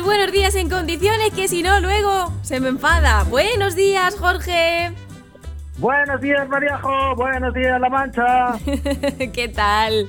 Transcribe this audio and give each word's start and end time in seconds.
los 0.00 0.06
buenos 0.06 0.32
días 0.32 0.54
en 0.54 0.70
condiciones 0.70 1.30
que 1.34 1.46
si 1.46 1.62
no 1.62 1.78
luego 1.80 2.32
se 2.42 2.58
me 2.58 2.68
enfada. 2.68 3.24
Buenos 3.24 3.74
días, 3.74 4.16
Jorge. 4.18 4.92
Buenos 5.78 6.20
días, 6.22 6.48
Mariajo. 6.48 7.14
Buenos 7.16 7.52
días, 7.52 7.78
La 7.78 7.90
Mancha. 7.90 8.58
¿Qué 9.32 9.52
tal? 9.54 10.08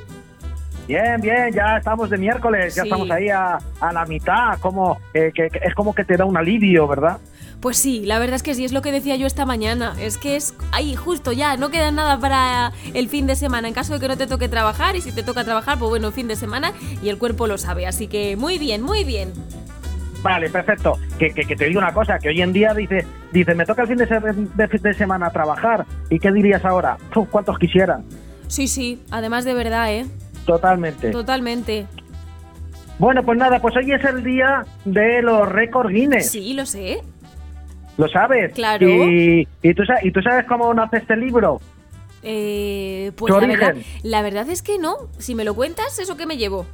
Bien, 0.87 1.19
bien, 1.19 1.51
ya 1.51 1.77
estamos 1.77 2.09
de 2.09 2.17
miércoles, 2.17 2.75
ya 2.75 2.83
estamos 2.83 3.09
ahí 3.11 3.29
a, 3.29 3.57
a 3.79 3.93
la 3.93 4.05
mitad, 4.05 4.59
como 4.59 4.97
eh, 5.13 5.31
que, 5.33 5.49
que 5.49 5.59
es 5.61 5.75
como 5.75 5.93
que 5.93 6.05
te 6.05 6.15
da 6.15 6.25
un 6.25 6.37
alivio, 6.37 6.87
¿verdad? 6.87 7.17
Pues 7.61 7.77
sí, 7.77 8.05
la 8.05 8.17
verdad 8.17 8.37
es 8.37 8.43
que 8.43 8.55
sí, 8.55 8.65
es 8.65 8.71
lo 8.71 8.81
que 8.81 8.91
decía 8.91 9.15
yo 9.17 9.27
esta 9.27 9.45
mañana. 9.45 9.95
Es 9.99 10.17
que 10.17 10.35
es 10.35 10.55
ahí, 10.71 10.95
justo 10.95 11.31
ya, 11.31 11.57
no 11.57 11.69
queda 11.69 11.91
nada 11.91 12.19
para 12.19 12.71
el 12.93 13.07
fin 13.07 13.27
de 13.27 13.35
semana. 13.35 13.67
En 13.67 13.73
caso 13.73 13.93
de 13.93 13.99
que 13.99 14.07
no 14.07 14.17
te 14.17 14.25
toque 14.25 14.49
trabajar, 14.49 14.95
y 14.95 15.01
si 15.01 15.11
te 15.11 15.21
toca 15.21 15.43
trabajar, 15.43 15.77
pues 15.77 15.89
bueno, 15.89 16.11
fin 16.11 16.27
de 16.27 16.35
semana 16.35 16.73
y 17.03 17.09
el 17.09 17.17
cuerpo 17.17 17.45
lo 17.45 17.57
sabe. 17.57 17.85
Así 17.85 18.07
que 18.07 18.35
muy 18.35 18.57
bien, 18.57 18.81
muy 18.81 19.03
bien. 19.03 19.31
Vale, 20.23 20.49
perfecto. 20.49 20.97
Que, 21.17 21.31
que, 21.31 21.43
que 21.43 21.55
te 21.55 21.65
digo 21.65 21.79
una 21.79 21.93
cosa, 21.93 22.19
que 22.19 22.29
hoy 22.29 22.41
en 22.41 22.53
día 22.53 22.73
dice, 22.73 23.05
dice, 23.31 23.55
me 23.55 23.65
toca 23.65 23.81
el 23.83 23.87
fin 23.87 23.97
de, 23.97 24.07
se- 24.07 24.19
de, 24.19 24.67
fin 24.67 24.81
de 24.81 24.93
semana 24.93 25.29
trabajar. 25.31 25.85
¿Y 26.09 26.19
qué 26.19 26.31
dirías 26.31 26.63
ahora? 26.63 26.97
Uf, 27.15 27.27
¿Cuántos 27.29 27.57
quisieran? 27.57 28.03
Sí, 28.47 28.67
sí, 28.67 29.01
además 29.11 29.45
de 29.45 29.53
verdad, 29.53 29.91
¿eh? 29.93 30.05
Totalmente. 30.45 31.09
Totalmente. 31.11 31.87
Bueno, 32.99 33.23
pues 33.23 33.37
nada, 33.39 33.59
pues 33.59 33.75
hoy 33.77 33.91
es 33.91 34.03
el 34.03 34.23
día 34.23 34.63
de 34.85 35.21
los 35.23 35.49
récords 35.49 35.89
Guinness. 35.91 36.29
Sí, 36.31 36.53
lo 36.53 36.65
sé. 36.65 37.01
¿Lo 37.97 38.07
sabes? 38.07 38.53
Claro. 38.53 38.87
Y, 38.87 39.47
y, 39.61 39.73
tú, 39.73 39.83
sa- 39.85 40.03
¿Y 40.05 40.11
tú 40.11 40.21
sabes 40.21 40.45
cómo 40.45 40.71
nace 40.73 40.97
este 40.97 41.15
libro? 41.17 41.59
Eh, 42.23 43.11
pues 43.15 43.33
¿Tu 43.33 43.39
la 43.41 43.47
verdad, 43.47 43.75
la 44.03 44.21
verdad 44.21 44.49
es 44.49 44.61
que 44.61 44.77
no. 44.77 44.97
Si 45.17 45.33
me 45.33 45.43
lo 45.43 45.55
cuentas, 45.55 45.97
¿eso 45.97 46.15
que 46.17 46.27
me 46.27 46.37
llevo? 46.37 46.67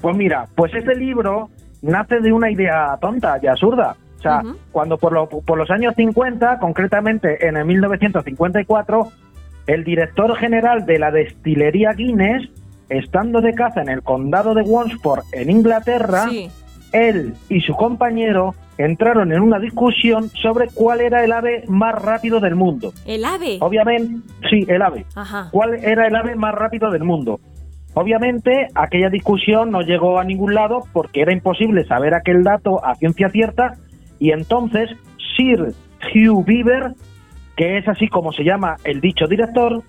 Pues 0.00 0.16
mira, 0.16 0.48
pues 0.56 0.72
este 0.74 0.96
libro 0.96 1.50
nace 1.82 2.20
de 2.20 2.32
una 2.32 2.50
idea 2.50 2.96
tonta 3.00 3.38
y 3.42 3.46
absurda. 3.46 3.96
O 4.18 4.22
sea, 4.22 4.40
cuando 4.70 4.96
por, 4.98 5.12
lo- 5.12 5.28
por 5.28 5.58
los 5.58 5.68
años 5.70 5.94
50, 5.96 6.58
concretamente 6.60 7.46
en 7.46 7.56
el 7.56 7.64
1954, 7.64 9.08
el 9.66 9.84
director 9.84 10.36
general 10.36 10.86
de 10.86 10.98
la 10.98 11.10
destilería 11.10 11.92
Guinness, 11.92 12.48
estando 12.88 13.40
de 13.40 13.52
caza 13.54 13.80
en 13.82 13.88
el 13.88 14.02
condado 14.02 14.54
de 14.54 14.62
Wansport, 14.62 15.24
en 15.32 15.50
Inglaterra, 15.50 16.26
Sí. 16.28 16.48
él 16.92 17.34
y 17.48 17.60
su 17.62 17.74
compañero 17.74 18.54
entraron 18.78 19.32
en 19.32 19.40
una 19.40 19.58
discusión 19.58 20.28
sobre 20.30 20.68
cuál 20.74 21.00
era 21.00 21.24
el 21.24 21.32
ave 21.32 21.64
más 21.68 21.94
rápido 22.00 22.38
del 22.40 22.54
mundo. 22.54 22.92
El 23.06 23.24
ave. 23.24 23.58
Obviamente, 23.60 24.26
sí, 24.50 24.64
el 24.68 24.82
ave. 24.82 25.04
Ajá. 25.14 25.48
¿Cuál 25.50 25.74
era 25.74 26.06
el 26.06 26.14
ave 26.16 26.34
más 26.36 26.54
rápido 26.54 26.90
del 26.90 27.04
mundo? 27.04 27.40
Obviamente, 27.94 28.68
aquella 28.74 29.10
discusión 29.10 29.70
no 29.70 29.82
llegó 29.82 30.18
a 30.18 30.24
ningún 30.24 30.54
lado 30.54 30.84
porque 30.92 31.20
era 31.20 31.32
imposible 31.32 31.84
saber 31.84 32.14
aquel 32.14 32.42
dato 32.42 32.84
a 32.84 32.94
ciencia 32.94 33.28
cierta 33.28 33.74
y 34.18 34.30
entonces 34.30 34.90
Sir 35.36 35.74
Hugh 36.14 36.44
Beaver, 36.44 36.92
que 37.56 37.78
es 37.78 37.88
así 37.88 38.08
como 38.08 38.32
se 38.32 38.44
llama 38.44 38.76
el 38.84 39.00
dicho 39.00 39.26
director, 39.26 39.82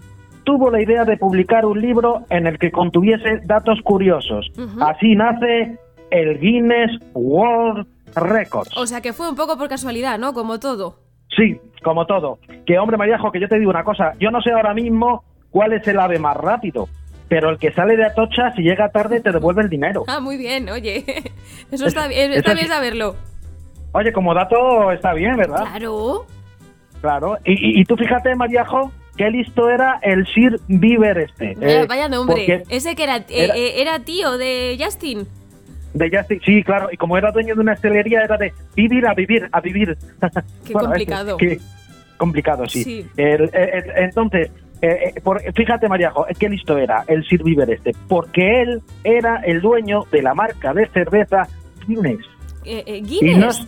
tuvo 0.44 0.70
la 0.70 0.82
idea 0.82 1.06
de 1.06 1.18
publicar 1.18 1.66
un 1.66 1.80
libro 1.80 2.24
en 2.30 2.48
el 2.48 2.60
que 2.60 2.72
contuviese 2.72 3.40
datos 3.46 3.80
curiosos. 3.84 4.52
Así 4.82 5.16
nace 5.16 5.78
el 6.12 6.40
Guinness 6.40 6.92
World 7.14 7.88
Records. 8.16 8.76
O 8.78 8.86
sea 8.86 9.02
que 9.02 9.14
fue 9.14 9.30
un 9.30 9.36
poco 9.36 9.58
por 9.58 9.70
casualidad, 9.70 10.20
¿no? 10.20 10.34
Como 10.34 10.60
todo. 10.60 10.96
Sí, 11.36 11.60
como 11.84 12.06
todo. 12.06 12.40
Que 12.66 12.78
hombre, 12.78 12.98
Mariajo, 12.98 13.32
que 13.32 13.40
yo 13.40 13.48
te 13.48 13.58
digo 13.58 13.72
una 13.72 13.84
cosa. 13.84 14.14
Yo 14.20 14.30
no 14.30 14.42
sé 14.42 14.52
ahora 14.52 14.74
mismo 14.74 15.24
cuál 15.50 15.74
es 15.74 15.88
el 15.88 16.00
ave 16.00 16.20
más 16.20 16.38
rápido, 16.38 16.88
pero 17.34 17.50
el 17.50 17.58
que 17.58 17.72
sale 17.72 17.98
de 17.98 18.06
Atocha, 18.06 18.52
si 18.56 18.62
llega 18.62 18.90
tarde, 18.90 19.20
te 19.20 19.32
devuelve 19.32 19.64
el 19.64 19.70
dinero. 19.70 20.04
Ah, 20.08 20.20
muy 20.20 20.38
bien, 20.38 20.70
oye. 20.70 21.04
Eso 21.72 21.88
Es- 21.88 21.94
está 21.96 22.08
bien, 22.08 22.30
eso 22.30 22.40
está 22.42 22.52
sí. 22.52 22.58
bien 22.58 22.68
saberlo. 22.68 23.16
Oye, 23.92 24.14
como 24.14 24.36
dato 24.36 24.92
está 24.92 25.14
bien, 25.16 25.36
¿verdad? 25.36 25.64
Claro. 25.66 26.28
Claro. 27.02 27.38
Y, 27.44 27.84
tú 27.86 27.96
fíjate, 27.98 28.36
Mariajo, 28.36 28.92
qué 29.18 29.32
listo 29.32 29.68
era 29.68 29.98
el 30.04 30.28
Sir 30.28 30.60
Beaver 30.68 31.18
este. 31.18 31.56
Vaya, 31.56 31.82
Eh, 31.82 31.86
vaya 31.88 32.08
nombre. 32.08 32.64
Ese 32.70 32.96
que 32.96 33.04
era, 33.04 33.18
eh, 33.18 33.26
era- 33.30 33.56
eh, 33.58 33.82
era 33.82 34.00
tío 34.00 34.38
de 34.38 34.78
Justin. 34.80 35.28
De 35.96 36.10
Justin- 36.12 36.42
sí, 36.46 36.64
claro. 36.64 36.90
Y 36.92 36.98
como 36.98 37.18
era 37.18 37.32
dueño 37.32 37.56
de 37.56 37.62
una 37.62 37.74
estelería, 37.74 38.22
era 38.22 38.38
de 38.38 38.54
vivir 38.76 39.08
a 39.08 39.16
vivir, 39.16 39.50
a 39.52 39.60
vivir. 39.60 39.98
Qué 40.68 40.74
Bueno, 40.74 40.90
complicado. 40.90 41.38
es- 41.40 41.48
qué 41.50 41.60
complicado, 42.18 42.68
sí. 42.68 42.84
Sí. 42.84 43.08
El- 43.18 43.50
entonces, 43.96 44.52
eh, 44.84 45.14
eh, 45.16 45.22
por- 45.22 45.42
fíjate, 45.54 45.88
Mariajo, 45.88 46.26
qué 46.38 46.50
listo 46.50 46.78
era 46.78 47.04
el 47.08 47.24
Sir 47.26 47.42
Beaver 47.44 47.72
este, 47.72 47.92
porque 48.08 48.62
él 48.62 48.82
era 49.04 49.38
el 49.46 49.62
dueño 49.62 50.04
de 50.12 50.22
la 50.22 50.34
marca 50.34 50.74
de 50.74 50.88
cerveza 50.90 51.48
Guinness. 51.88 52.26
Eh, 52.66 52.84
eh, 52.86 52.98
Y 52.98 53.02
no, 53.02 53.08
Guinness. 53.10 53.68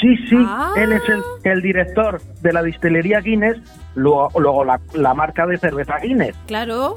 sí, 0.00 0.16
sí, 0.28 0.36
Ah. 0.40 0.72
él 0.76 0.92
es 0.92 1.02
el, 1.08 1.22
el 1.44 1.62
director 1.62 2.20
de 2.42 2.52
la 2.52 2.62
distillería 2.62 3.20
Guinness, 3.20 3.56
luego, 3.94 4.28
luego 4.38 4.64
la, 4.64 4.80
la 4.94 5.14
marca 5.14 5.46
de 5.46 5.56
cerveza 5.58 5.96
Guinness. 6.02 6.34
Claro. 6.46 6.96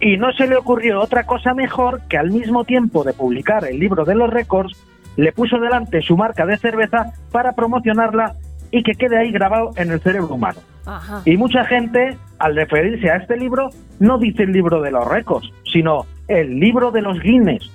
Y 0.00 0.16
no 0.16 0.32
se 0.32 0.46
le 0.48 0.56
ocurrió 0.56 1.00
otra 1.00 1.24
cosa 1.24 1.54
mejor 1.54 2.02
que 2.08 2.18
al 2.18 2.30
mismo 2.30 2.64
tiempo 2.64 3.04
de 3.04 3.12
publicar 3.14 3.64
el 3.64 3.78
libro 3.78 4.04
de 4.04 4.14
los 4.16 4.28
récords, 4.30 4.76
le 5.16 5.32
puso 5.32 5.58
delante 5.58 6.02
su 6.02 6.16
marca 6.16 6.44
de 6.44 6.56
cerveza 6.58 7.12
para 7.30 7.52
promocionarla 7.52 8.34
y 8.72 8.82
que 8.82 8.94
quede 8.94 9.16
ahí 9.16 9.30
grabado 9.30 9.70
en 9.76 9.92
el 9.92 10.00
cerebro 10.00 10.34
humano. 10.34 10.58
Ajá. 10.86 11.22
Y 11.24 11.36
mucha 11.36 11.64
gente, 11.64 12.18
al 12.44 12.54
referirse 12.56 13.08
a 13.10 13.16
este 13.16 13.36
libro, 13.38 13.70
no 14.00 14.18
dice 14.18 14.42
el 14.42 14.52
libro 14.52 14.82
de 14.82 14.90
los 14.90 15.06
récords, 15.08 15.48
sino 15.72 16.04
el 16.28 16.60
libro 16.60 16.90
de 16.90 17.00
los 17.00 17.18
Guinness. 17.20 17.70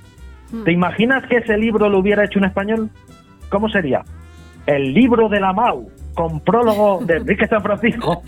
Hmm. 0.52 0.64
¿Te 0.64 0.72
imaginas 0.72 1.26
que 1.28 1.38
ese 1.38 1.58
libro 1.58 1.90
lo 1.90 1.98
hubiera 2.00 2.24
hecho 2.26 2.38
un 2.40 2.46
español? 2.46 2.90
¿Cómo 3.50 3.68
sería? 3.70 4.04
El 4.68 4.94
libro 4.94 5.28
de 5.28 5.40
la 5.40 5.54
Mau, 5.54 5.90
con 6.14 6.40
prólogo 6.42 7.00
de 7.04 7.16
Enrique 7.18 7.48
San 7.48 7.64
Francisco. 7.64 8.22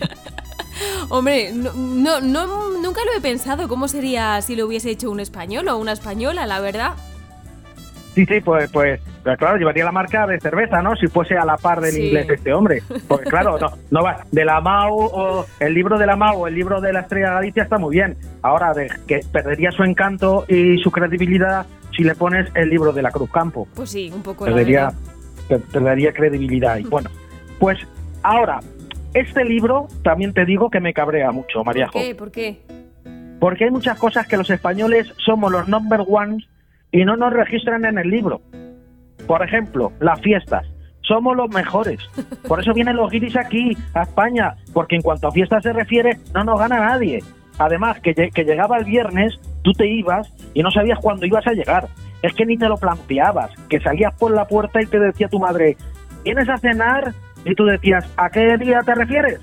Hombre, 1.10 1.52
no, 1.52 1.72
no, 1.74 2.20
no- 2.20 2.70
nunca 2.82 3.00
lo 3.04 3.16
he 3.16 3.20
pensado. 3.20 3.68
¿Cómo 3.68 3.86
sería 3.86 4.40
si 4.42 4.56
lo 4.56 4.66
hubiese 4.66 4.90
hecho 4.90 5.10
un 5.10 5.20
español 5.20 5.68
o 5.68 5.76
una 5.76 5.92
española, 5.92 6.46
la 6.46 6.58
verdad? 6.60 6.92
Sí, 8.14 8.26
sí, 8.26 8.40
pues, 8.40 8.70
pues, 8.70 9.00
pues 9.24 9.38
claro, 9.38 9.56
llevaría 9.56 9.84
la 9.86 9.92
marca 9.92 10.26
de 10.26 10.38
cerveza, 10.38 10.82
¿no? 10.82 10.94
Si 10.96 11.06
fuese 11.06 11.34
a 11.36 11.44
la 11.46 11.56
par 11.56 11.80
del 11.80 11.92
Sí. 11.92 12.06
inglés 12.08 12.28
este 12.28 12.52
hombre. 12.52 12.82
Porque 13.08 13.30
claro, 13.30 13.58
no, 13.58 13.70
no 13.90 14.02
va, 14.02 14.24
de 14.30 14.44
la 14.44 14.60
Mau 14.60 14.94
o 14.94 15.46
el 15.60 15.72
libro 15.72 15.98
de 15.98 16.06
la 16.06 16.14
Mau 16.16 16.42
o 16.42 16.46
el 16.46 16.54
libro 16.54 16.80
de 16.80 16.92
la 16.92 17.00
Estrella 17.00 17.28
de 17.28 17.34
Galicia 17.36 17.62
está 17.62 17.78
muy 17.78 17.96
bien. 17.96 18.16
Ahora, 18.42 18.74
de 18.74 18.90
que 19.06 19.20
perdería 19.32 19.70
su 19.70 19.82
encanto 19.84 20.44
y 20.48 20.76
su 20.78 20.90
credibilidad 20.90 21.64
si 21.96 22.04
le 22.04 22.14
pones 22.14 22.48
el 22.54 22.68
libro 22.68 22.92
de 22.92 23.00
la 23.02 23.10
Cruz 23.10 23.30
Campo. 23.30 23.66
Pues 23.74 23.90
sí, 23.90 24.10
un 24.14 24.22
poco 24.22 24.44
perdería, 24.44 24.92
perdería 25.72 26.12
credibilidad. 26.12 26.76
Y 26.78 26.84
bueno, 26.84 27.10
pues 27.58 27.78
ahora, 28.22 28.60
este 29.14 29.44
libro 29.44 29.88
también 30.04 30.32
te 30.32 30.44
digo 30.44 30.70
que 30.70 30.80
me 30.80 30.92
cabrea 30.92 31.30
mucho, 31.32 31.58
¿Por 31.58 31.66
Mariajo. 31.66 31.92
qué? 31.98 32.14
¿Por 32.14 32.30
qué? 32.30 32.60
Porque 33.40 33.64
hay 33.64 33.70
muchas 33.70 33.98
cosas 33.98 34.26
que 34.26 34.36
los 34.36 34.48
españoles 34.50 35.12
somos 35.24 35.50
los 35.50 35.66
number 35.68 36.00
ones 36.06 36.44
y 36.92 37.04
no 37.04 37.16
nos 37.16 37.32
registran 37.32 37.84
en 37.84 37.98
el 37.98 38.10
libro. 38.10 38.42
Por 39.26 39.42
ejemplo, 39.42 39.92
las 39.98 40.20
fiestas. 40.20 40.66
Somos 41.00 41.36
los 41.36 41.50
mejores. 41.50 41.98
Por 42.46 42.60
eso 42.60 42.72
vienen 42.74 42.96
los 42.96 43.10
guiris 43.10 43.36
aquí, 43.36 43.76
a 43.94 44.02
España, 44.02 44.54
porque 44.72 44.96
en 44.96 45.02
cuanto 45.02 45.28
a 45.28 45.32
fiestas 45.32 45.62
se 45.62 45.72
refiere, 45.72 46.18
no 46.34 46.44
nos 46.44 46.58
gana 46.60 46.78
nadie. 46.78 47.20
Además, 47.58 47.98
que, 48.00 48.14
que 48.14 48.44
llegaba 48.44 48.78
el 48.78 48.84
viernes, 48.84 49.38
tú 49.62 49.72
te 49.72 49.86
ibas 49.86 50.32
y 50.54 50.62
no 50.62 50.70
sabías 50.70 50.98
cuándo 51.00 51.26
ibas 51.26 51.46
a 51.46 51.52
llegar. 51.52 51.88
Es 52.22 52.34
que 52.34 52.46
ni 52.46 52.56
te 52.56 52.68
lo 52.68 52.76
planteabas, 52.76 53.50
que 53.68 53.80
salías 53.80 54.14
por 54.14 54.30
la 54.30 54.46
puerta 54.46 54.80
y 54.80 54.86
te 54.86 55.00
decía 55.00 55.28
tu 55.28 55.40
madre, 55.40 55.76
¿vienes 56.24 56.48
a 56.48 56.58
cenar? 56.58 57.12
Y 57.44 57.54
tú 57.54 57.64
decías, 57.64 58.08
¿a 58.16 58.30
qué 58.30 58.56
día 58.58 58.80
te 58.84 58.94
refieres? 58.94 59.40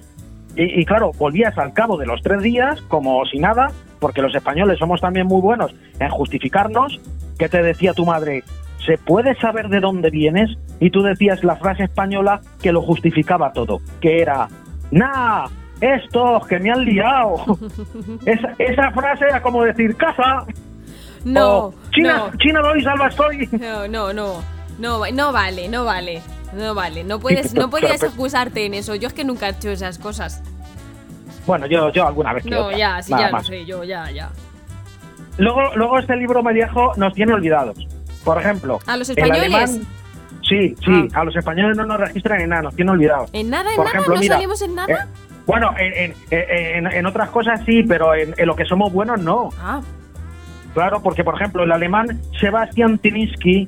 Y, 0.56 0.82
y 0.82 0.86
claro, 0.86 1.12
volvías 1.18 1.58
al 1.58 1.74
cabo 1.74 1.98
de 1.98 2.06
los 2.06 2.22
tres 2.22 2.42
días 2.42 2.82
como 2.84 3.26
si 3.26 3.38
nada, 3.38 3.72
porque 4.00 4.22
los 4.22 4.34
españoles 4.34 4.80
somos 4.80 5.02
también 5.02 5.28
muy 5.28 5.42
buenos 5.42 5.76
en 6.00 6.10
justificarnos, 6.10 7.00
que 7.40 7.50
te 7.50 7.64
decía 7.64 7.94
tu 7.94 8.06
madre, 8.06 8.44
¿se 8.86 8.98
puede 8.98 9.34
saber 9.40 9.70
de 9.70 9.80
dónde 9.80 10.12
vienes? 10.12 10.52
Y 10.80 10.92
tú 10.92 11.02
decías 11.02 11.44
la 11.44 11.56
frase 11.56 11.86
española 11.86 12.42
que 12.62 12.72
lo 12.72 12.82
justificaba 12.84 13.52
todo, 13.54 13.80
que 14.02 14.22
era, 14.22 14.48
¡Nah! 14.92 15.48
Estos 15.82 16.46
que 16.48 16.60
me 16.60 16.72
han 16.72 16.84
liado. 16.84 17.58
esa, 18.26 18.54
esa 18.60 18.92
frase 18.92 19.26
era 19.26 19.42
como 19.42 19.64
decir, 19.64 19.96
¡casa! 19.96 20.46
No, 21.24 21.58
o, 21.58 21.74
China, 21.92 22.30
no. 22.32 22.38
China 22.38 22.60
doy, 22.62 22.84
salva 22.84 23.08
estoy. 23.08 23.48
No, 23.60 23.88
no, 23.88 24.14
no. 24.14 24.44
No, 24.78 25.00
no 25.12 25.32
vale, 25.32 25.70
no 25.70 25.86
vale. 25.86 26.22
No 26.54 26.74
vale. 26.74 27.04
No 27.04 27.20
puedes, 27.20 27.54
no 27.54 27.70
podías 27.70 28.04
acusarte 28.04 28.66
en 28.66 28.74
eso. 28.74 28.96
Yo 28.96 29.08
es 29.08 29.14
que 29.14 29.24
nunca 29.24 29.48
he 29.48 29.52
hecho 29.52 29.70
esas 29.70 30.00
cosas. 30.00 30.42
Bueno, 31.46 31.66
yo, 31.68 31.92
yo 31.92 32.06
alguna 32.08 32.34
vez 32.34 32.44
que 32.44 32.50
No, 32.50 32.66
otra, 32.66 32.78
ya, 32.78 33.02
sí, 33.02 33.12
ya 33.12 33.28
lo 33.28 33.32
más. 33.32 33.46
sé, 33.48 33.66
yo, 33.66 33.84
ya, 33.84 34.12
ya. 34.12 34.30
Luego, 35.40 35.62
luego 35.76 35.98
este 36.00 36.16
libro 36.16 36.44
Mariajo 36.44 36.94
nos 36.98 37.14
tiene 37.14 37.34
olvidados. 37.34 37.78
Por 38.24 38.38
ejemplo, 38.40 38.80
¿A 38.86 38.98
los 38.98 39.10
el 39.10 39.18
españoles? 39.18 39.54
alemán- 39.54 39.88
sí, 40.48 40.76
sí, 40.86 41.08
Ah. 41.14 41.22
a 41.22 41.24
los 41.24 41.36
españoles 41.36 41.76
no 41.78 41.86
nos 41.86 42.00
registran 42.00 42.42
en 42.42 42.50
nada, 42.50 42.62
nos 42.64 42.76
tienen 42.76 42.94
olvidados. 42.94 43.30
¿En 43.34 43.50
nada, 43.50 43.70
en 43.72 43.76
Por 43.78 43.86
nada? 43.86 43.96
ejemplo, 43.98 44.16
¿No 44.16 44.22
mira, 44.22 44.36
salimos 44.36 44.62
en 44.62 44.76
nada? 44.76 44.94
eh, 44.94 45.08
bueno, 45.48 45.72
en, 45.80 46.14
en- 46.32 46.86
en- 46.86 46.88
en 46.92 47.06
otras 47.06 47.30
cosas 47.30 47.62
sí, 47.66 47.84
pero 47.84 48.14
en, 48.14 48.36
en 48.38 48.46
lo 48.48 48.56
que 48.56 48.66
somos 48.66 48.92
buenos 48.94 49.20
no. 49.22 49.50
Ah, 49.62 49.82
Claro, 50.76 51.02
porque 51.02 51.24
por 51.24 51.34
ejemplo 51.36 51.64
el 51.64 51.72
alemán 51.72 52.22
Sebastian 52.40 53.00
Tiniski 53.00 53.68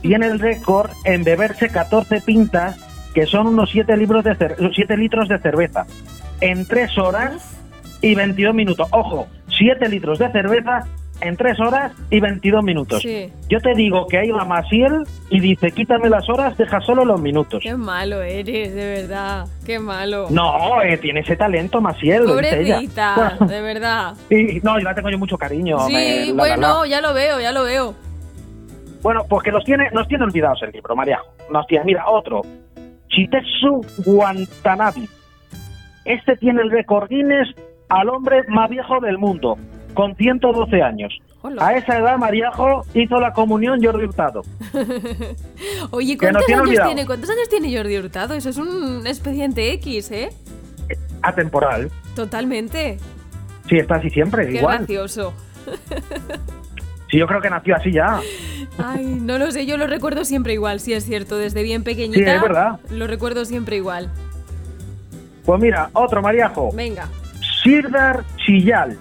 tiene 0.00 0.26
el 0.26 0.38
récord 0.40 0.90
en 1.04 1.22
beberse 1.22 1.68
14 1.68 2.22
pintas, 2.22 2.76
que 3.12 3.26
son 3.26 3.46
unos 3.48 3.70
7, 3.70 3.94
libros 3.98 4.24
de 4.24 4.32
cer- 4.38 4.72
7 4.74 4.96
litros 4.96 5.28
de 5.28 5.38
cerveza, 5.38 5.84
en 6.40 6.64
3 6.66 6.96
horas 6.96 7.58
y 8.00 8.14
22 8.14 8.54
minutos. 8.54 8.88
Ojo, 8.92 9.26
7 9.48 9.86
litros 9.90 10.18
de 10.18 10.32
cerveza 10.32 10.86
en 11.20 11.36
3 11.36 11.60
horas 11.60 11.92
y 12.10 12.20
22 12.20 12.62
minutos. 12.64 13.02
Sí. 13.02 13.32
Yo 13.48 13.60
te 13.60 13.74
digo 13.74 14.06
que 14.06 14.18
hay 14.18 14.30
una 14.30 14.44
Masiel 14.44 15.04
y 15.30 15.40
dice, 15.40 15.70
quítame 15.72 16.08
las 16.08 16.28
horas, 16.28 16.56
deja 16.56 16.80
solo 16.80 17.04
los 17.04 17.20
minutos. 17.20 17.60
Qué 17.62 17.74
malo 17.76 18.22
eres, 18.22 18.74
de 18.74 18.86
verdad. 19.02 19.46
Qué 19.64 19.78
malo. 19.78 20.26
No, 20.30 20.82
eh, 20.82 20.96
tiene 20.98 21.20
ese 21.20 21.36
talento 21.36 21.80
ella. 22.60 22.76
Pobrecita, 22.76 23.36
de 23.46 23.60
verdad. 23.60 24.14
y, 24.30 24.60
no, 24.62 24.78
yo 24.78 24.84
la 24.84 24.94
tengo 24.94 25.10
yo 25.10 25.18
mucho 25.18 25.36
cariño. 25.38 25.78
Sí, 25.86 25.92
me- 25.92 26.20
la- 26.20 26.26
la- 26.26 26.32
bueno, 26.34 26.82
la. 26.84 26.88
ya 26.88 27.00
lo 27.00 27.14
veo, 27.14 27.40
ya 27.40 27.52
lo 27.52 27.62
veo. 27.64 27.94
Bueno, 29.02 29.24
pues 29.28 29.42
que 29.44 29.50
los 29.50 29.64
tiene, 29.64 29.90
nos 29.92 30.06
tiene 30.08 30.24
olvidados 30.24 30.62
el 30.62 30.72
libro, 30.72 30.94
Mariajo. 30.94 31.26
Nos 31.50 31.66
tiene, 31.66 31.84
mira, 31.86 32.04
otro. 32.08 32.42
Chitetsu 33.08 33.80
Watanabe. 34.06 35.08
Este 36.04 36.36
tiene 36.36 36.62
el 36.62 36.70
récord 36.70 37.08
Guinness 37.08 37.48
al 37.88 38.08
hombre 38.08 38.42
más 38.48 38.70
viejo 38.70 39.00
del 39.00 39.18
mundo, 39.18 39.58
con 39.94 40.14
112 40.16 40.82
años. 40.82 41.12
Hola. 41.42 41.66
A 41.68 41.76
esa 41.76 41.98
edad, 41.98 42.18
Mariajo 42.18 42.84
hizo 42.94 43.18
la 43.18 43.32
comunión 43.32 43.82
Jordi 43.82 44.04
Hurtado. 44.04 44.42
Oye, 45.90 46.18
¿cuántos 46.18 46.44
tiene 46.44 46.60
años 46.60 46.68
olvidado. 46.68 46.88
tiene? 46.88 47.06
¿Cuántos 47.06 47.30
años 47.30 47.48
tiene 47.48 47.74
Jordi 47.76 47.96
Hurtado? 47.98 48.34
Eso 48.34 48.50
es 48.50 48.56
un 48.58 49.06
expediente 49.06 49.72
X, 49.72 50.10
¿eh? 50.10 50.30
Atemporal. 51.22 51.90
Totalmente. 52.14 52.98
Sí, 53.68 53.76
está 53.78 53.96
así 53.96 54.10
siempre, 54.10 54.48
Qué 54.48 54.56
igual. 54.56 54.78
gracioso. 54.78 55.32
Sí, 57.10 57.18
yo 57.18 57.26
creo 57.26 57.40
que 57.40 57.50
nació 57.50 57.74
así 57.76 57.90
ya. 57.92 58.20
Ay, 58.78 59.04
no 59.04 59.38
lo 59.38 59.50
sé, 59.50 59.66
yo 59.66 59.76
lo 59.76 59.86
recuerdo 59.86 60.24
siempre 60.24 60.52
igual, 60.52 60.78
sí 60.80 60.92
es 60.92 61.04
cierto, 61.04 61.36
desde 61.38 61.62
bien 61.62 61.82
pequeñita. 61.84 62.18
Sí, 62.18 62.36
es 62.36 62.42
verdad. 62.42 62.80
Lo 62.90 63.06
recuerdo 63.06 63.44
siempre 63.44 63.76
igual. 63.76 64.10
Pues 65.44 65.60
mira, 65.60 65.90
otro 65.92 66.22
Mariajo. 66.22 66.70
Venga. 66.72 67.08
Sirdar 67.62 68.24
Chillal. 68.36 68.98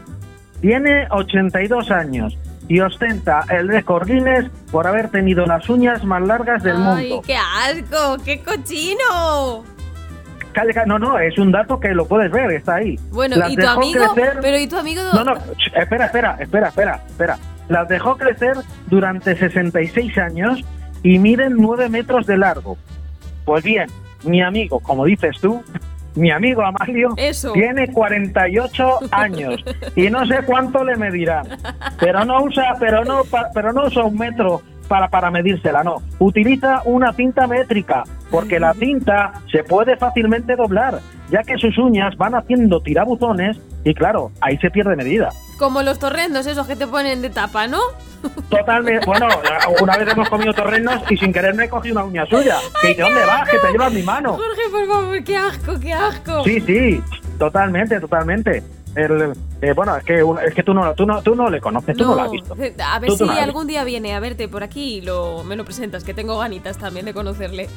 Tiene 0.61 1.07
82 1.11 1.91
años 1.91 2.37
y 2.67 2.79
ostenta 2.81 3.45
el 3.49 3.67
récord 3.67 4.07
Guinness 4.07 4.45
por 4.71 4.85
haber 4.85 5.09
tenido 5.09 5.45
las 5.45 5.67
uñas 5.69 6.03
más 6.03 6.21
largas 6.21 6.61
del 6.63 6.75
Ay, 6.77 7.09
mundo. 7.09 7.21
qué 7.25 7.35
asco, 7.35 8.17
qué 8.23 8.41
cochino. 8.43 9.63
No, 10.85 10.99
no, 10.99 11.17
es 11.19 11.37
un 11.37 11.51
dato 11.53 11.79
que 11.79 11.89
lo 11.93 12.05
puedes 12.05 12.29
ver, 12.31 12.51
está 12.51 12.75
ahí. 12.75 12.99
Bueno, 13.11 13.37
Las 13.37 13.51
¿y 13.51 13.55
tu 13.55 13.65
amigo? 13.67 14.13
crecer- 14.13 14.39
Pero 14.41 14.57
¿y 14.59 14.67
tu 14.67 14.77
amigo? 14.77 15.01
No, 15.13 15.23
no, 15.23 15.33
espera, 15.75 16.05
espera, 16.07 16.37
espera, 16.39 16.67
espera, 16.67 17.01
espera. 17.07 17.37
Las 17.69 17.87
dejó 17.87 18.17
crecer 18.17 18.57
durante 18.87 19.37
66 19.37 20.17
años 20.17 20.61
y 21.01 21.17
miden 21.19 21.53
9 21.57 21.87
metros 21.87 22.25
de 22.27 22.37
largo. 22.37 22.77
Pues 23.45 23.63
bien, 23.63 23.87
mi 24.25 24.41
amigo, 24.41 24.79
como 24.81 25.05
dices 25.05 25.37
tú, 25.39 25.63
mi 26.15 26.31
amigo 26.31 26.63
Amalio 26.63 27.09
Eso. 27.17 27.53
tiene 27.53 27.91
48 27.91 28.99
años 29.11 29.63
y 29.95 30.09
no 30.09 30.25
sé 30.25 30.39
cuánto 30.45 30.83
le 30.83 30.95
medirán. 30.95 31.47
Pero 31.99 32.25
no 32.25 32.43
usa, 32.43 32.75
pero 32.79 33.03
no, 33.05 33.23
pero 33.53 33.73
no 33.73 33.85
usa 33.85 34.03
un 34.03 34.17
metro 34.17 34.61
para, 34.87 35.07
para 35.07 35.31
medírsela, 35.31 35.83
no. 35.83 35.97
Utiliza 36.17 36.81
una 36.85 37.13
cinta 37.13 37.47
métrica, 37.47 38.03
porque 38.29 38.59
la 38.59 38.73
cinta 38.73 39.33
se 39.51 39.63
puede 39.63 39.95
fácilmente 39.95 40.55
doblar, 40.55 40.99
ya 41.29 41.43
que 41.43 41.57
sus 41.57 41.77
uñas 41.77 42.17
van 42.17 42.35
haciendo 42.35 42.81
tirabuzones 42.81 43.57
y 43.83 43.93
claro, 43.93 44.31
ahí 44.41 44.57
se 44.57 44.69
pierde 44.69 44.95
medida. 44.95 45.29
Como 45.57 45.81
los 45.83 45.99
torrendos 45.99 46.45
esos 46.47 46.67
que 46.67 46.75
te 46.75 46.87
ponen 46.87 47.21
de 47.21 47.29
tapa, 47.29 47.67
¿no? 47.67 47.79
Totalmente, 48.49 49.05
bueno, 49.05 49.27
una 49.81 49.97
vez 49.97 50.09
hemos 50.11 50.29
comido 50.29 50.53
torrenos 50.53 51.01
y 51.09 51.17
sin 51.17 51.31
querer 51.31 51.53
me 51.55 51.65
he 51.65 51.69
cogido 51.69 51.95
una 51.95 52.03
uña 52.05 52.25
suya. 52.25 52.57
Que 52.81 52.89
dice, 52.89 53.01
¿dónde 53.01 53.25
vas? 53.25 53.49
Que 53.49 53.57
te 53.59 53.71
llevas 53.71 53.91
mi 53.93 54.03
mano. 54.03 54.33
Jorge, 54.33 54.61
por 54.71 54.87
favor, 54.87 55.23
qué 55.23 55.37
asco, 55.37 55.79
qué 55.79 55.93
asco. 55.93 56.43
Sí, 56.43 56.59
sí, 56.61 57.01
totalmente, 57.37 57.99
totalmente. 57.99 58.63
El, 58.95 59.33
eh, 59.61 59.73
bueno, 59.73 59.95
es 59.95 60.03
que, 60.03 60.23
es 60.47 60.53
que 60.53 60.63
tú, 60.63 60.73
no, 60.73 60.93
tú, 60.95 61.05
no, 61.05 61.21
tú 61.21 61.35
no 61.35 61.49
le 61.49 61.61
conoces, 61.61 61.95
tú 61.95 62.05
no 62.05 62.15
lo 62.15 62.21
has 62.23 62.31
visto. 62.31 62.53
A 62.53 62.99
ver 62.99 63.09
Tú- 63.09 63.17
si 63.17 63.23
no 63.25 63.31
algún 63.33 63.67
día 63.67 63.83
viene 63.83 64.15
a 64.15 64.19
verte 64.19 64.47
por 64.47 64.63
aquí 64.63 64.95
y 64.95 65.01
lo, 65.01 65.43
me 65.43 65.55
lo 65.55 65.63
presentas, 65.63 66.03
que 66.03 66.13
tengo 66.13 66.37
ganitas 66.39 66.77
también 66.77 67.05
de 67.05 67.13
conocerle. 67.13 67.69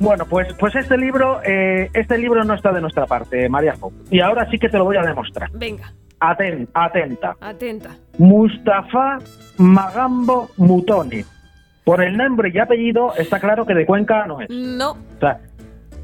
Bueno, 0.00 0.26
pues, 0.26 0.52
pues 0.54 0.74
este 0.76 0.96
libro, 0.96 1.40
eh, 1.44 1.90
este 1.92 2.18
libro 2.18 2.44
no 2.44 2.54
está 2.54 2.72
de 2.72 2.80
nuestra 2.80 3.06
parte, 3.06 3.48
Mariajo. 3.48 3.92
Y 4.10 4.20
ahora 4.20 4.48
sí 4.50 4.58
que 4.58 4.68
te 4.68 4.78
lo 4.78 4.84
voy 4.84 4.96
a 4.96 5.02
demostrar. 5.02 5.50
Venga, 5.52 5.92
Aten, 6.20 6.68
atenta. 6.72 7.36
atenta. 7.40 7.90
Mustafa 8.18 9.18
Magambo 9.58 10.50
Mutoni. 10.56 11.22
Por 11.84 12.02
el 12.02 12.16
nombre 12.16 12.50
y 12.52 12.58
apellido 12.58 13.14
está 13.16 13.40
claro 13.40 13.64
que 13.64 13.74
de 13.74 13.86
Cuenca 13.86 14.26
no 14.26 14.40
es. 14.40 14.50
No. 14.50 14.90
O 14.92 15.20
sea, 15.20 15.40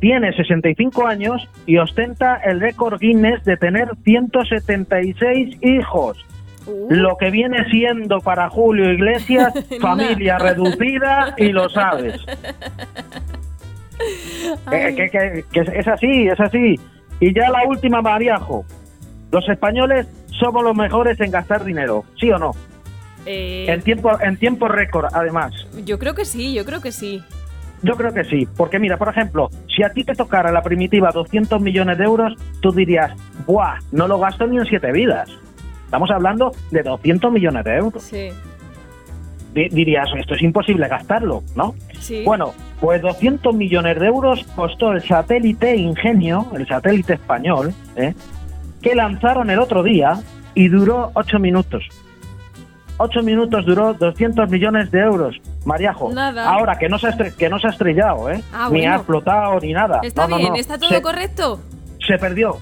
tiene 0.01 0.33
65 0.33 1.07
años 1.07 1.49
y 1.67 1.79
ostenta 1.79 2.37
el 2.37 2.61
récord 2.61 2.99
Guinness 2.99 3.45
de 3.45 3.57
tener 3.57 3.89
176 4.03 5.59
hijos. 5.63 6.19
Uh, 6.67 6.87
Lo 6.89 7.17
que 7.19 7.31
viene 7.31 7.69
siendo 7.71 8.21
para 8.21 8.49
Julio 8.49 8.91
Iglesias 8.91 9.53
familia 9.81 10.39
reducida 10.39 11.35
y 11.37 11.53
lo 11.53 11.69
sabes. 11.69 12.21
Eh, 14.73 14.95
que, 14.97 15.11
que- 15.11 15.45
que 15.53 15.61
es- 15.79 15.89
así, 15.89 16.27
es 16.29 16.41
así. 16.41 16.79
Y 17.21 17.35
ya 17.35 17.49
la 17.51 17.65
última, 17.67 18.03
Mariajo. 18.03 18.65
Los 19.31 19.49
españoles 19.49 20.07
somos 20.39 20.63
los 20.65 20.77
mejores 20.77 21.21
en 21.21 21.31
gastar 21.31 21.65
dinero, 21.65 22.05
¿sí 22.21 22.31
o 22.31 22.39
no? 22.39 22.53
Eh, 23.27 23.67
En 23.69 23.81
tiempo, 23.83 24.11
en 24.21 24.37
tiempo 24.37 24.69
récord, 24.69 25.07
además. 25.13 25.53
yo 25.85 25.99
creo 25.99 26.15
que 26.15 26.25
sí, 26.25 26.53
yo 26.55 26.65
creo 26.65 26.81
que 26.81 26.93
sí. 26.93 27.23
Yo 27.83 27.95
creo 27.97 28.13
que 28.15 28.25
sí, 28.25 28.47
porque 28.57 28.79
mira, 28.79 28.97
por 28.97 29.09
ejemplo, 29.09 29.51
si 29.75 29.83
a 29.83 29.91
ti 29.91 30.05
te 30.05 30.15
tocara 30.15 30.51
la 30.53 30.63
primitiva 30.63 31.11
200 31.13 31.61
millones 31.61 31.99
de 31.99 32.05
euros, 32.05 32.33
tú 32.61 32.73
dirías, 32.73 33.13
¡buah! 33.47 33.79
No 33.93 34.09
lo 34.09 34.19
gasto 34.19 34.47
ni 34.47 34.57
en 34.59 34.65
siete 34.67 34.91
vidas. 34.93 35.29
Estamos 35.85 36.11
hablando 36.11 36.53
de 36.71 36.83
200 36.83 37.31
millones 37.33 37.65
de 37.65 37.77
euros. 37.77 38.03
Sí, 38.03 38.31
Di- 39.53 39.69
dirías, 39.69 40.09
esto 40.19 40.35
es 40.35 40.43
imposible 40.43 40.89
gastarlo, 40.89 41.43
¿no? 41.55 41.75
sí. 42.01 42.23
Bueno, 42.25 42.53
pues 42.85 43.01
200 43.01 43.55
millones 43.55 43.99
de 43.99 44.07
euros 44.07 44.45
costó 44.55 44.93
el 44.93 45.03
satélite 45.03 45.75
Ingenio, 45.75 46.47
el 46.55 46.67
satélite 46.69 47.15
español, 47.15 47.73
¿eh? 47.97 48.15
que 48.83 48.95
lanzaron 48.95 49.49
el 49.49 49.59
otro 49.59 49.83
día 49.83 50.21
y 50.55 50.69
duró 50.69 51.11
8 51.15 51.39
minutos. 51.39 51.83
8 52.99 53.23
minutos 53.23 53.65
duró 53.65 53.95
200 53.95 54.51
millones 54.51 54.91
de 54.91 55.01
euros, 55.01 55.35
Mariajo. 55.65 56.13
Nada. 56.13 56.47
Ahora, 56.47 56.77
que 56.79 56.91
no 56.91 56.99
se 56.99 57.09
ha, 57.09 57.17
que 57.17 57.49
no 57.49 57.59
se 57.59 57.69
ha 57.69 57.71
estrellado, 57.71 58.29
¿eh? 58.31 58.43
Ah, 58.53 58.69
ni 58.71 58.81
bueno. 58.81 58.93
ha 58.93 58.97
explotado, 58.97 59.61
ni 59.61 59.73
nada. 59.73 60.01
¿Está 60.03 60.29
No, 60.29 60.37
bien? 60.37 60.51
no. 60.51 60.57
¿Está 60.57 60.77
todo 60.79 60.91
se, 60.91 61.01
correcto? 61.01 61.61
Se 62.07 62.19
perdió. 62.19 62.59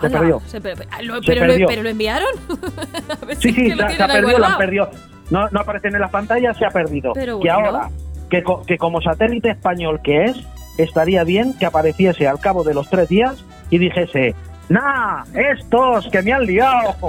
Se 0.00 0.08
perdió. 0.10 0.40
se 0.46 0.60
per- 0.60 0.88
ah, 0.90 1.02
lo- 1.02 1.22
Se 1.22 1.26
pero, 1.26 1.42
lo, 1.46 1.52
perdió. 1.52 1.66
pero 1.68 1.82
lo 1.82 1.88
enviaron. 1.90 2.28
A 3.22 3.26
ver 3.26 3.36
Sí, 3.36 3.52
si 3.52 3.70
sí, 3.70 3.70
se, 3.76 4.02
ha- 4.02 4.06
perdido, 4.08 4.38
lo 4.38 4.46
han 4.46 4.58
perdido. 4.58 4.90
No, 5.30 5.48
no 5.50 5.60
aparecen 5.60 5.94
en 5.94 6.00
la 6.00 6.08
pantalla, 6.08 6.54
se 6.54 6.64
ha 6.64 6.70
perdido. 6.70 7.12
Pero 7.14 7.38
que 7.40 7.50
ahora, 7.50 7.90
que, 8.30 8.42
co- 8.42 8.62
que 8.66 8.78
como 8.78 9.00
satélite 9.00 9.50
español 9.50 10.00
que 10.02 10.24
es, 10.26 10.36
estaría 10.78 11.24
bien 11.24 11.54
que 11.58 11.66
apareciese 11.66 12.26
al 12.28 12.38
cabo 12.40 12.64
de 12.64 12.74
los 12.74 12.88
tres 12.90 13.08
días 13.08 13.44
y 13.70 13.78
dijese, 13.78 14.34
¡Nah! 14.68 15.24
¡Estos 15.34 16.08
que 16.08 16.22
me 16.22 16.32
han 16.32 16.44
liado! 16.46 16.96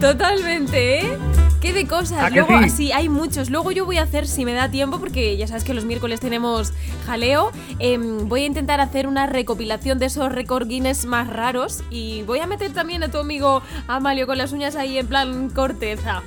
Totalmente, 0.00 1.00
¿eh? 1.00 1.18
¿Qué 1.60 1.72
de 1.72 1.86
cosas? 1.86 2.22
¿A 2.24 2.28
que 2.28 2.40
Luego, 2.42 2.68
sí? 2.68 2.92
hay 2.92 3.08
muchos. 3.08 3.48
Luego 3.48 3.72
yo 3.72 3.86
voy 3.86 3.96
a 3.96 4.02
hacer, 4.02 4.26
si 4.26 4.44
me 4.44 4.52
da 4.52 4.68
tiempo, 4.70 4.98
porque 5.00 5.34
ya 5.38 5.46
sabes 5.46 5.64
que 5.64 5.72
los 5.72 5.86
miércoles 5.86 6.20
tenemos 6.20 6.74
jaleo, 7.06 7.52
em, 7.78 8.28
voy 8.28 8.42
a 8.42 8.46
intentar 8.46 8.80
hacer 8.82 9.06
una 9.06 9.26
recopilación 9.26 9.98
de 9.98 10.06
esos 10.06 10.30
récord 10.30 10.68
Guinness 10.68 11.06
más 11.06 11.28
raros 11.28 11.82
y 11.90 12.20
voy 12.22 12.40
a 12.40 12.46
meter 12.46 12.72
también 12.74 13.02
a 13.02 13.08
tu 13.08 13.16
amigo 13.16 13.62
Amalio 13.88 14.26
con 14.26 14.36
las 14.36 14.52
uñas 14.52 14.76
ahí 14.76 14.98
en 14.98 15.06
plan 15.06 15.48
corteza. 15.48 16.22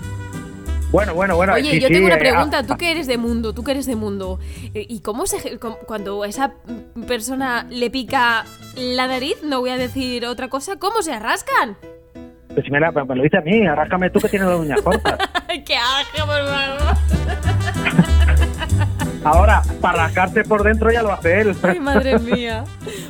Bueno, 0.91 1.13
bueno, 1.13 1.35
bueno. 1.35 1.53
Oye, 1.53 1.71
sí, 1.71 1.79
yo 1.81 1.87
sí, 1.87 1.93
tengo 1.93 2.05
una 2.07 2.15
eh, 2.15 2.19
pregunta, 2.19 2.59
ah, 2.59 2.63
tú 2.63 2.77
que 2.77 2.91
eres 2.91 3.07
de 3.07 3.17
mundo, 3.17 3.53
tú 3.53 3.63
que 3.63 3.71
eres 3.71 3.85
de 3.85 3.95
mundo, 3.97 4.39
eh, 4.73 4.85
¿y 4.87 5.01
cómo 5.01 5.27
se 5.27 5.59
cuando 5.85 6.23
a 6.23 6.27
esa 6.27 6.53
persona 7.07 7.65
le 7.69 7.89
pica 7.89 8.45
la 8.75 9.07
nariz, 9.07 9.35
no 9.43 9.59
voy 9.59 9.71
a 9.71 9.77
decir 9.77 10.25
otra 10.25 10.47
cosa, 10.47 10.77
cómo 10.77 11.01
se 11.01 11.11
arrascan? 11.13 11.75
Pues 12.53 12.65
si 12.65 12.71
me, 12.71 12.79
la- 12.79 12.91
me 12.91 13.15
lo 13.15 13.21
dice 13.23 13.37
a 13.37 13.41
mí, 13.41 13.67
arráscame 13.67 14.09
tú 14.09 14.19
que 14.21 14.29
tienes 14.29 14.47
las 14.47 14.59
uñas 14.59 14.81
cortas. 14.81 15.17
¡Ay, 15.49 15.63
qué 15.63 15.75
asco, 15.75 16.25
por 16.25 16.47
favor! 16.47 16.97
Ahora, 19.23 19.61
para 19.81 20.03
rascarte 20.05 20.43
por 20.45 20.63
dentro 20.63 20.89
ya 20.89 21.03
lo 21.03 21.11
hace 21.11 21.41
él. 21.41 21.55
Ay, 21.61 21.81
madre 21.81 22.17
mía. 22.17 22.63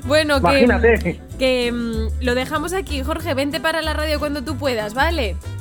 Bueno, 0.06 0.36
que, 0.42 0.62
Imagínate. 0.64 1.22
que 1.38 1.72
mm, 1.72 2.24
lo 2.24 2.34
dejamos 2.34 2.74
aquí, 2.74 3.04
Jorge. 3.04 3.36
Vente 3.36 3.60
para 3.60 3.84
la 3.84 3.94
radio 3.94 4.18
cuando 4.18 4.42
tú 4.44 4.58
puedas, 4.58 4.96
¿vale? 4.96 5.36
Vale, 5.36 5.57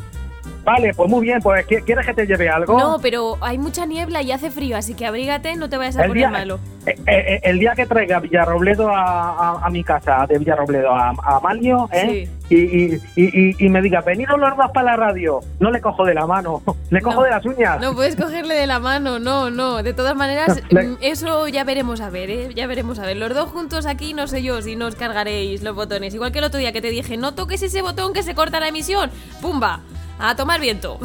pues 0.96 1.08
muy 1.10 1.22
bien, 1.24 1.40
pues 1.42 1.66
¿qui- 1.66 1.82
¿quieres 1.84 2.04
que 2.06 2.14
te 2.14 2.26
lleve 2.26 2.48
algo? 2.48 2.78
No, 2.78 2.98
pero 3.00 3.36
hay 3.40 3.56
mucha 3.58 3.86
niebla 3.86 4.22
y 4.22 4.32
hace 4.32 4.50
frío, 4.50 4.76
así 4.76 4.94
que 4.94 5.06
abrígate, 5.06 5.54
no 5.56 5.68
te 5.68 5.76
vayas 5.76 5.96
a 5.96 6.02
el 6.02 6.08
poner 6.08 6.22
día, 6.22 6.30
malo. 6.30 6.58
eh, 6.86 6.94
eh, 7.06 7.40
el 7.44 7.58
día 7.58 7.74
que 7.74 7.86
traiga 7.86 8.18
Villarrobledo 8.20 8.88
a, 8.90 9.30
a- 9.30 9.66
a 9.66 9.70
mi 9.70 9.84
casa, 9.84 10.26
de 10.28 10.38
Villarrobledo 10.38 10.92
a, 10.92 11.10
a 11.10 11.40
Malio, 11.40 11.88
¿eh? 11.92 12.28
y, 12.48 12.56
y, 12.56 12.94
y, 13.16 13.24
y- 13.50 13.56
y 13.58 13.68
me 13.68 13.80
diga, 13.82 14.00
venidos 14.00 14.38
los 14.38 14.56
dos 14.56 14.70
para 14.72 14.92
la 14.92 14.96
radio, 14.96 15.40
no 15.60 15.70
le 15.70 15.80
cojo 15.80 16.04
de 16.04 16.14
la 16.14 16.26
mano, 16.26 16.62
le 16.90 17.00
cojo 17.00 17.16
No. 17.16 17.22
de 17.22 17.30
las 17.30 17.44
uñas. 17.46 17.80
No 17.80 17.94
puedes 17.94 18.16
cogerle 18.16 18.54
de 18.54 18.66
la 18.66 18.78
mano, 18.80 19.18
no, 19.18 19.50
no. 19.50 19.82
De 19.82 19.94
todas 19.94 20.14
maneras, 20.16 20.60
Le- 20.70 20.82
mm, 20.82 20.96
eso 21.00 21.48
ya 21.48 21.64
veremos 21.64 22.00
a 22.00 22.10
ver, 22.10 22.30
¿eh? 22.30 22.48
Ya 22.54 22.66
veremos 22.66 22.98
a 22.98 23.02
ver. 23.06 23.16
Los 23.16 23.32
dos 23.34 23.50
juntos 23.50 23.86
aquí, 23.86 24.14
no 24.14 24.26
sé 24.26 24.42
yo 24.42 24.60
si 24.62 24.74
nos 24.76 24.94
cargaréis 24.96 25.62
los 25.62 25.74
botones. 25.76 26.14
Igual 26.14 26.32
que 26.32 26.38
el 26.38 26.44
otro 26.44 26.58
día 26.58 26.72
que 26.72 26.80
te 26.80 26.90
dije, 26.90 27.16
no 27.16 27.34
toques 27.34 27.62
ese 27.62 27.82
botón 27.82 28.12
que 28.12 28.22
se 28.22 28.34
corta 28.34 28.58
la 28.60 28.68
emisión. 28.68 29.10
¡Pumba! 29.40 29.80
A 30.18 30.34
tomar 30.34 30.60
viento. 30.60 30.98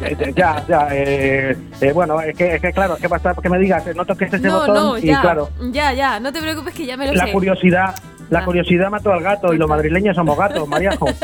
Eh, 0.00 0.32
ya, 0.36 0.62
ya, 0.68 0.88
eh, 0.90 1.56
eh, 1.80 1.92
bueno, 1.92 2.20
es 2.20 2.36
que, 2.36 2.56
es 2.56 2.60
que 2.60 2.72
claro, 2.72 2.94
es 2.96 3.00
que 3.00 3.08
basta 3.08 3.34
que 3.42 3.48
me 3.48 3.58
digas, 3.58 3.86
eh, 3.86 3.94
no 3.94 4.04
toques 4.04 4.32
ese 4.32 4.46
no, 4.48 4.60
botón 4.60 4.74
no, 4.74 4.98
y 4.98 5.06
ya. 5.06 5.20
claro, 5.22 5.48
Ya, 5.70 5.92
ya. 5.94 6.20
No 6.20 6.32
te 6.32 6.40
preocupes 6.42 6.74
que 6.74 6.84
ya 6.86 6.96
me 6.96 7.06
lo 7.06 7.14
la 7.14 7.24
sé. 7.26 7.32
curiosidad, 7.32 7.94
la 8.28 8.40
Ah. 8.40 8.44
curiosidad 8.44 8.90
mató 8.90 9.12
al 9.12 9.22
gato 9.22 9.52
y 9.54 9.58
los 9.58 9.68
madrileños 9.68 10.14
somos 10.16 10.36
gatos, 10.36 10.68
Mariajo. 10.68 11.06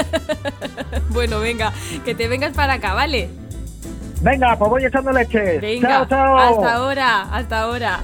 Bueno, 1.10 1.40
venga, 1.40 1.72
que 2.04 2.14
te 2.14 2.28
vengas 2.28 2.52
para 2.54 2.74
acá, 2.74 2.94
¿vale? 2.94 3.28
Venga, 4.20 4.56
pues 4.58 4.70
voy 4.70 4.84
echando 4.84 5.10
leche. 5.12 5.58
Venga, 5.58 5.88
chao, 5.88 6.06
chao. 6.08 6.36
hasta 6.38 6.74
ahora, 6.74 7.20
hasta 7.32 7.60
ahora. 7.62 8.00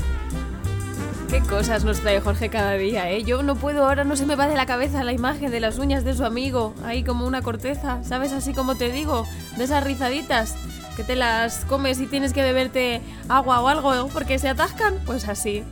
Qué 1.28 1.40
cosas 1.40 1.84
nos 1.84 2.00
trae 2.00 2.20
Jorge 2.20 2.48
cada 2.48 2.72
día, 2.74 3.10
¿eh? 3.10 3.24
Yo 3.24 3.42
no 3.42 3.56
puedo, 3.56 3.86
ahora 3.86 4.04
no 4.04 4.14
se 4.16 4.26
me 4.26 4.36
va 4.36 4.46
de 4.46 4.54
la 4.54 4.66
cabeza 4.66 5.02
la 5.02 5.12
imagen 5.12 5.50
de 5.50 5.60
las 5.60 5.78
uñas 5.78 6.04
de 6.04 6.14
su 6.14 6.24
amigo, 6.24 6.74
ahí 6.84 7.02
como 7.02 7.26
una 7.26 7.42
corteza, 7.42 8.02
¿sabes? 8.04 8.32
Así 8.32 8.52
como 8.52 8.76
te 8.76 8.90
digo, 8.90 9.26
de 9.56 9.64
esas 9.64 9.82
rizaditas, 9.82 10.54
que 10.96 11.02
te 11.02 11.16
las 11.16 11.64
comes 11.64 12.00
y 12.00 12.06
tienes 12.06 12.32
que 12.32 12.42
beberte 12.42 13.00
agua 13.28 13.60
o 13.60 13.68
algo 13.68 14.08
porque 14.12 14.38
se 14.38 14.48
atascan, 14.48 14.94
pues 15.06 15.28
así. 15.28 15.64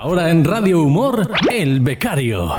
Ahora 0.00 0.30
en 0.30 0.44
Radio 0.44 0.82
Humor, 0.82 1.30
El 1.50 1.80
Becario. 1.80 2.50